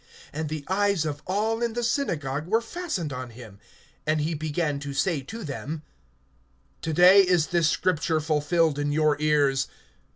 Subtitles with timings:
[0.33, 3.59] And the eyes of all in the synagogue were fastened on him.
[4.07, 5.83] (21)And he began to say to them:
[6.81, 9.67] To day is this scripture fulfilled in your ears.